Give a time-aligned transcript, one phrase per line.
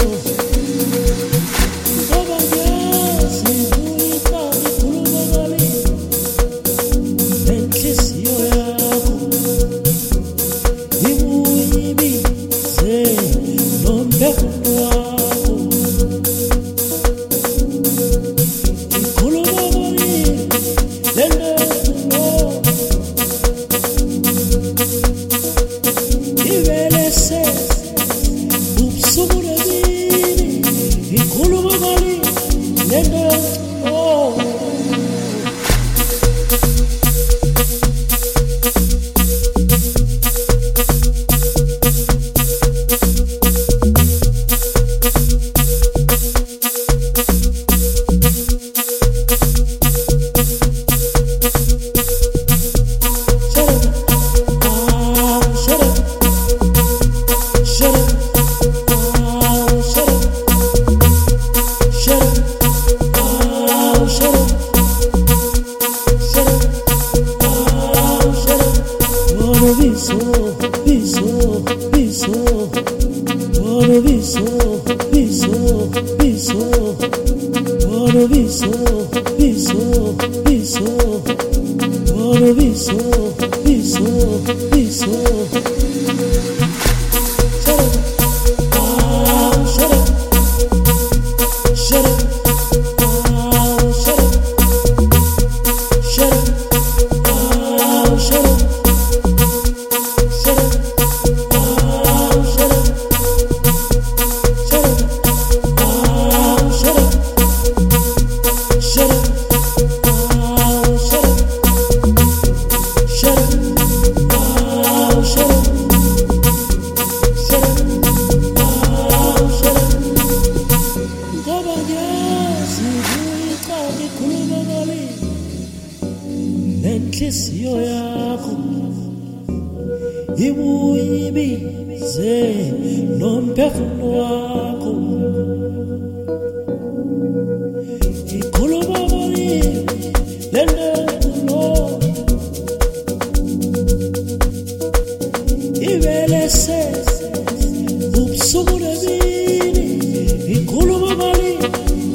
[0.00, 0.21] you.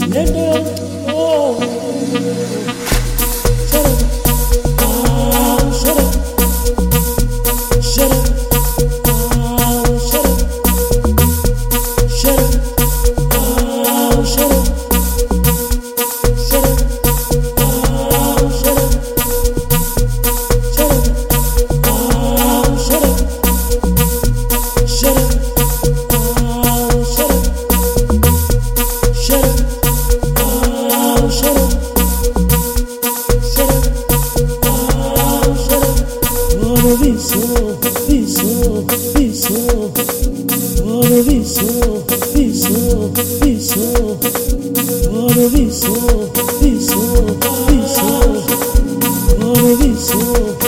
[0.10, 0.64] Dada,
[1.10, 2.87] oh.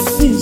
[0.01, 0.38] see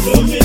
[0.00, 0.39] ngabe ukhulumise